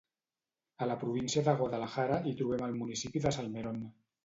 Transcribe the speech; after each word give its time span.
A 0.85 0.87
la 0.91 0.95
província 1.03 1.43
de 1.49 1.55
Guadalajara 1.61 2.19
hi 2.31 2.35
trobem 2.41 2.67
el 2.71 2.75
municipi 2.81 3.25
de 3.29 3.37
Salmerón. 3.39 3.81